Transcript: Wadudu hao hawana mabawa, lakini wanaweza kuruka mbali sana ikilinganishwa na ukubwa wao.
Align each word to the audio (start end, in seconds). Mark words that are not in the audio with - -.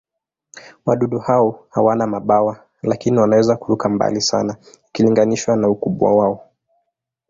Wadudu 0.85 1.19
hao 1.19 1.65
hawana 1.69 2.07
mabawa, 2.07 2.65
lakini 2.83 3.19
wanaweza 3.19 3.55
kuruka 3.57 3.89
mbali 3.89 4.21
sana 4.21 4.57
ikilinganishwa 4.89 5.55
na 5.55 5.69
ukubwa 5.69 6.15
wao. 6.15 6.51